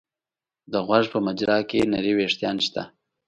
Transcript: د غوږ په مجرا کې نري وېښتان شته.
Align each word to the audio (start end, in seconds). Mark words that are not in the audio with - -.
د 0.71 0.73
غوږ 0.87 1.05
په 1.13 1.19
مجرا 1.25 1.59
کې 1.69 1.79
نري 1.93 2.11
وېښتان 2.17 2.57
شته. 2.65 2.83